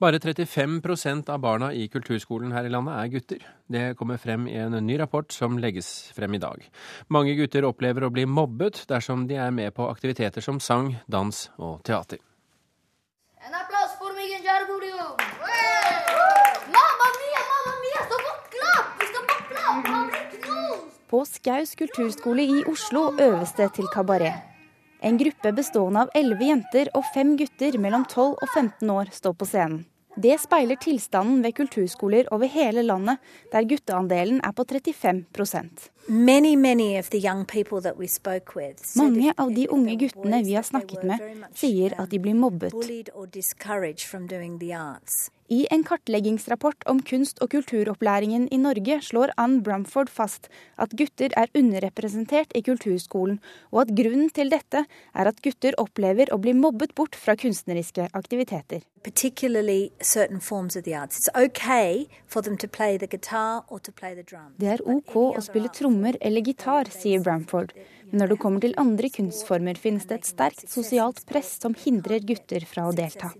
Bare 0.00 0.18
35% 0.18 1.28
av 1.28 1.38
barna 1.38 1.74
i 1.76 1.82
kulturskolen 1.92 2.54
her 2.56 2.64
i 2.64 2.70
landet 2.72 2.94
er 2.96 3.08
gutter. 3.12 3.42
Det 3.68 3.82
kommer 3.98 4.16
frem 4.16 4.46
i 4.48 4.54
en 4.56 4.72
ny 4.86 4.96
rapport 4.96 5.28
som 5.32 5.58
legges 5.60 5.90
frem 6.16 6.38
i 6.38 6.40
dag. 6.40 6.62
Mange 7.12 7.34
gutter 7.36 7.66
opplever 7.68 8.06
å 8.06 8.10
bli 8.14 8.24
mobbet 8.24 8.80
dersom 8.88 9.26
de 9.28 9.36
er 9.36 9.52
med 9.52 9.74
på 9.76 9.90
aktiviteter 9.92 10.40
som 10.40 10.56
sang, 10.56 10.94
dans 11.04 11.42
og 11.60 11.82
teater. 11.84 12.16
En 13.44 13.52
applaus 13.60 13.92
for 14.00 14.16
Miguel 14.16 14.40
Jarburio! 14.40 15.10
Mamma 16.78 17.12
mia, 17.20 17.44
mamma 17.52 17.78
mia, 17.84 18.08
så 18.08 18.24
vakla! 18.24 18.74
Vi 19.02 19.10
skal 19.12 19.32
vakla! 19.34 19.66
Han 19.68 19.82
blir 19.84 20.38
knust! 20.46 21.00
På 21.12 21.26
Skaus 21.28 21.76
kulturskole 21.76 22.48
i 22.48 22.62
Oslo 22.72 23.10
øves 23.20 23.52
det 23.60 23.74
til 23.76 23.92
kabaret. 23.92 24.49
En 25.02 25.16
gruppe 25.18 25.52
bestående 25.52 26.02
av 26.04 26.10
elleve 26.14 26.44
jenter 26.50 26.90
og 26.92 27.06
fem 27.14 27.32
gutter 27.40 27.78
mellom 27.80 28.04
12 28.04 28.34
og 28.34 28.48
15 28.52 28.90
år 28.92 29.08
står 29.16 29.32
på 29.40 29.48
scenen. 29.48 29.86
Det 30.20 30.34
speiler 30.42 30.76
tilstanden 30.76 31.38
ved 31.40 31.54
kulturskoler 31.56 32.26
over 32.34 32.50
hele 32.50 32.82
landet, 32.82 33.20
der 33.52 33.64
gutteandelen 33.64 34.40
er 34.44 34.52
på 34.52 34.66
35% 34.66 35.88
Many, 36.08 36.56
many 36.56 36.98
of 36.98 37.10
the 37.10 37.18
young 37.18 37.44
people 37.46 37.80
that 37.80 37.96
we 37.96 38.08
spoke 38.08 38.56
with 38.56 38.96
Mange 38.96 39.32
av 39.38 39.54
de 39.54 39.68
unge 39.70 39.96
guttene 39.96 40.42
vi 40.44 40.54
har 40.58 40.66
snakket 40.66 41.04
med, 41.06 41.22
sier 41.54 41.94
at 41.96 42.10
de 42.10 42.18
blir 42.18 42.34
mobbet. 42.34 42.74
I 45.50 45.64
en 45.74 45.80
kartleggingsrapport 45.82 46.84
om 46.86 47.00
kunst- 47.02 47.40
og 47.42 47.50
kulturopplæringen 47.50 48.44
i 48.54 48.58
Norge 48.62 49.00
slår 49.02 49.32
Ann 49.34 49.56
Brumford 49.66 50.06
fast 50.06 50.46
at 50.78 50.94
gutter 50.94 51.34
er 51.34 51.50
underrepresentert 51.58 52.54
i 52.54 52.62
kulturskolen, 52.62 53.40
og 53.74 53.80
at 53.82 53.90
grunnen 53.98 54.30
til 54.30 54.52
dette 54.54 54.84
er 54.86 55.30
at 55.32 55.42
gutter 55.42 55.74
opplever 55.82 56.30
å 56.30 56.38
bli 56.38 56.54
mobbet 56.54 56.94
bort 56.94 57.18
fra 57.18 57.34
kunstneriske 57.34 58.06
aktiviteter. 58.14 58.86
Det 64.62 64.72
er 64.76 64.86
OK 64.86 65.18
å 65.18 65.46
spille 65.50 65.74
trommer 65.74 66.14
eller 66.20 66.46
gitar, 66.46 66.94
sier 66.94 67.26
Bramford. 67.26 67.74
Men 68.12 68.22
når 68.22 68.36
det 68.36 68.42
kommer 68.46 68.62
til 68.62 68.78
andre 68.78 69.10
kunstformer, 69.18 69.74
finnes 69.74 70.06
det 70.06 70.22
et 70.22 70.30
sterkt 70.30 70.68
sosialt 70.70 71.26
press 71.26 71.56
som 71.58 71.74
hindrer 71.74 72.22
gutter 72.22 72.62
fra 72.70 72.86
å 72.86 72.94
delta. 72.94 73.34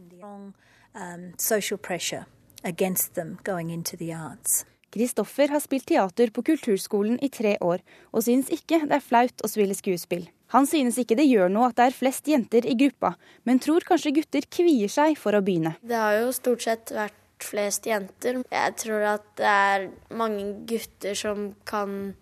Um, 0.95 1.35
social 1.39 1.79
pressure 1.79 2.27
against 2.65 3.15
them 3.15 3.39
going 3.45 3.71
into 3.71 3.97
the 3.97 4.13
arts. 4.13 4.65
Kristoffer 4.91 5.49
har 5.49 5.63
spilt 5.63 5.87
teater 5.87 6.33
på 6.35 6.43
kulturskolen 6.43 7.21
i 7.23 7.29
tre 7.31 7.55
år, 7.63 7.79
og 8.11 8.25
synes 8.27 8.51
ikke 8.51 8.81
det 8.83 8.97
er 8.97 9.05
flaut 9.05 9.45
å 9.47 9.51
spille 9.51 9.77
skuespill. 9.79 10.27
Han 10.51 10.67
synes 10.67 10.99
ikke 10.99 11.15
det 11.15 11.29
gjør 11.29 11.53
noe 11.53 11.69
at 11.71 11.77
det 11.79 11.85
er 11.87 11.95
flest 11.95 12.27
jenter 12.27 12.67
i 12.67 12.75
gruppa, 12.75 13.13
men 13.47 13.63
tror 13.63 13.87
kanskje 13.87 14.17
gutter 14.17 14.49
kvier 14.51 14.91
seg 14.91 15.15
for 15.19 15.39
å 15.39 15.43
begynne. 15.47 15.77
Det 15.79 15.95
har 15.95 16.17
jo 16.19 16.33
stort 16.35 16.67
sett 16.67 16.91
vært 16.91 17.47
flest 17.47 17.87
jenter. 17.87 18.43
Jeg 18.51 18.75
tror 18.83 19.07
at 19.13 19.31
det 19.39 19.47
er 19.47 19.87
mange 20.19 20.49
gutter 20.69 21.15
som 21.15 21.53
kan 21.71 22.17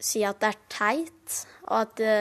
si 0.00 0.20
at 0.24 0.44
det 0.44 0.52
er 0.52 0.60
teit, 0.76 1.40
og 1.64 1.80
at 1.80 1.96
det, 1.96 2.20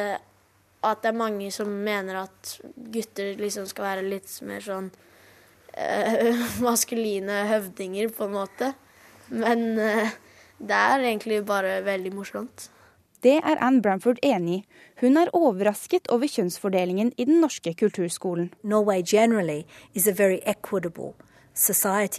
og 0.80 0.90
at 0.94 1.04
det 1.04 1.12
er 1.12 1.20
mange 1.20 1.52
som 1.52 1.76
mener 1.84 2.24
at 2.24 2.56
gutter 2.96 3.36
liksom 3.44 3.68
skal 3.68 3.90
være 3.92 4.08
litt 4.08 4.32
mer 4.48 4.64
sånn 4.64 4.90
eh, 5.80 6.44
maskuline 6.68 7.46
høvdinger, 7.50 8.12
på 8.16 8.28
en 8.28 8.36
måte. 8.36 8.74
Men 9.30 9.72
eh, 9.80 10.12
det 10.60 10.76
er 10.76 11.08
egentlig 11.08 11.42
bare 11.48 11.80
veldig 11.86 12.14
morsomt. 12.18 12.70
Det 13.24 13.36
er 13.44 13.60
Anne 13.60 13.82
Bramford 13.84 14.20
enig 14.24 14.62
i. 14.62 14.66
Hun 15.00 15.16
er 15.20 15.32
overrasket 15.36 16.10
over 16.12 16.28
kjønnsfordelingen 16.28 17.14
i 17.16 17.26
den 17.28 17.40
norske 17.44 17.72
kulturskolen. 17.80 18.50
Norway 18.64 19.04
generally 19.04 19.66
is 19.94 20.08
a 20.08 20.14
very 20.16 20.40
equitable 20.46 21.16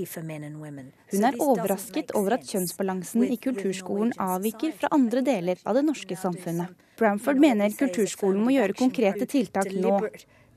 for 0.07 0.23
men 0.23 0.45
and 0.45 0.61
women. 0.61 0.93
Hun 1.11 1.25
er 1.25 1.35
overrasket 1.41 2.11
over 2.15 2.35
at 2.35 2.45
kjønnsbalansen 2.45 3.25
i 3.25 3.37
kulturskolen 3.37 4.13
avviker 4.19 4.73
fra 4.73 4.89
andre 4.93 5.23
deler 5.23 5.59
av 5.65 5.75
det 5.75 5.85
norske 5.87 6.17
samfunnet. 6.17 6.69
Bramford 6.99 7.41
mener 7.41 7.71
kulturskolen 7.71 8.43
må 8.45 8.53
gjøre 8.53 8.77
konkrete 8.77 9.27
tiltak 9.27 9.73
nå. 9.73 9.97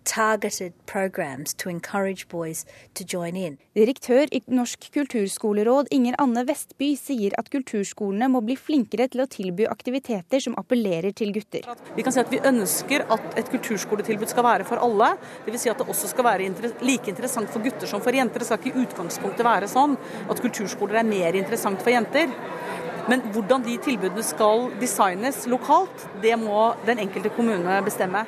Deliberate, 0.04 0.14
Targeted 0.14 0.74
programs 0.86 1.54
to 1.54 1.70
encourage 1.70 2.28
boys 2.28 2.66
to 2.94 3.04
join 3.04 3.36
in. 3.36 3.58
Direktør 3.76 4.28
i 4.32 4.42
Norsk 4.48 4.92
kulturskoleråd 4.94 5.88
Inger 5.92 6.16
Anne 6.20 6.46
Vestby 6.48 6.96
sier 6.96 7.34
at 7.38 7.50
kulturskolene 7.50 8.28
må 8.30 8.42
bli 8.42 8.56
flinkere 8.56 9.08
til 9.08 9.24
å 9.24 9.28
tilby 9.28 9.66
aktiviteter 9.66 10.40
som 10.40 10.56
appellerer 10.60 11.14
til 11.16 11.34
gutter. 11.34 11.66
Vi 11.96 12.04
kan 12.04 12.14
si 12.14 12.22
at 12.22 12.32
vi 12.32 12.42
ønsker 12.44 13.06
at 13.14 13.40
et 13.40 13.50
kulturskoletilbud 13.50 14.30
skal 14.30 14.44
være 14.44 14.68
for 14.68 14.82
alle. 14.84 15.16
Dvs. 15.48 15.64
Si 15.64 15.72
at 15.72 15.80
det 15.80 15.90
også 15.90 16.12
skal 16.12 16.28
være 16.28 16.52
like 16.84 17.10
interessant 17.10 17.50
for 17.50 17.64
gutter 17.64 17.90
som 17.90 18.04
for 18.04 18.14
jenter. 18.14 18.44
Det 18.44 18.50
skal 18.50 18.62
ikke 18.62 18.74
i 18.76 18.86
utgangspunktet 18.86 19.48
være 19.48 19.72
sånn 19.72 19.98
at 20.30 20.44
kulturskoler 20.44 21.02
er 21.02 21.10
mer 21.10 21.40
interessant 21.40 21.82
for 21.82 21.94
jenter. 21.94 22.32
Men 23.10 23.20
hvordan 23.34 23.66
de 23.66 23.76
tilbudene 23.84 24.24
skal 24.24 24.70
designes 24.80 25.44
lokalt, 25.52 26.08
det 26.24 26.38
må 26.40 26.72
den 26.88 27.02
enkelte 27.04 27.34
kommune 27.36 27.82
bestemme. 27.84 28.24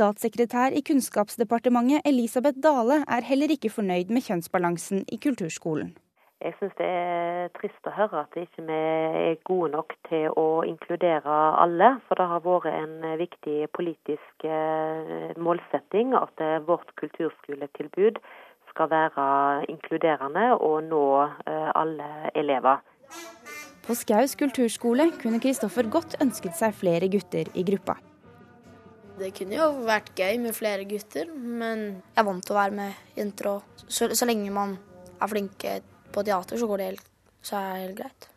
Statssekretær 0.00 0.72
i 0.72 0.80
Kunnskapsdepartementet 0.80 2.06
Elisabeth 2.08 2.56
Dale 2.64 3.02
er 3.04 3.26
heller 3.28 3.52
ikke 3.52 3.68
fornøyd 3.68 4.08
med 4.08 4.24
kjønnsbalansen 4.24 5.02
i 5.12 5.18
kulturskolen. 5.20 5.90
Jeg 6.40 6.54
syns 6.56 6.72
det 6.78 6.86
er 6.88 7.50
trist 7.58 7.84
å 7.84 7.92
høre 7.92 8.22
at 8.22 8.32
vi 8.32 8.46
ikke 8.46 8.64
er 8.72 9.36
gode 9.44 9.74
nok 9.74 9.92
til 10.08 10.32
å 10.40 10.46
inkludere 10.64 11.36
alle. 11.60 11.90
For 12.08 12.16
det 12.16 12.30
har 12.32 12.40
vært 12.46 12.70
en 12.72 12.96
viktig 13.20 13.58
politisk 13.76 14.48
eh, 14.48 15.36
målsetting 15.36 16.16
at 16.16 16.40
eh, 16.40 16.56
vårt 16.64 16.96
kulturskoletilbud 17.02 18.24
skal 18.72 18.88
være 18.96 19.30
inkluderende 19.68 20.54
og 20.56 20.78
nå 20.88 21.06
eh, 21.28 21.72
alle 21.76 22.30
elever. 22.32 22.80
På 23.84 23.92
Skaus 23.98 24.32
kulturskole 24.32 25.10
kunne 25.20 25.44
Kristoffer 25.44 25.92
godt 25.92 26.22
ønsket 26.24 26.56
seg 26.56 26.72
flere 26.80 27.12
gutter 27.12 27.52
i 27.52 27.68
gruppa. 27.68 28.00
Det 29.20 29.34
kunne 29.36 29.52
jo 29.52 29.66
vært 29.84 30.14
gøy 30.16 30.38
med 30.40 30.54
flere 30.56 30.86
gutter, 30.88 31.28
men 31.28 31.82
jeg 31.92 32.22
er 32.22 32.24
vant 32.24 32.44
til 32.46 32.54
å 32.54 32.56
være 32.56 32.76
med 32.78 33.18
jenter 33.18 33.50
òg. 33.50 33.82
Så, 33.84 34.08
så 34.16 34.28
lenge 34.28 34.48
man 34.54 34.78
er 35.20 35.28
flinke 35.28 35.74
på 36.14 36.24
teater, 36.24 36.56
så 36.56 36.68
går 36.70 36.80
det 36.80 36.86
helt, 36.88 37.10
så 37.44 37.58
er 37.58 37.66
det 37.68 37.82
helt 37.82 37.98
greit. 37.98 38.28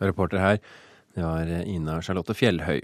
Reporter 0.00 0.40
her, 0.40 0.62
det 1.14 1.26
var 1.26 1.52
Ina 1.68 1.98
Charlotte 2.00 2.36
Fjellhøy. 2.38 2.80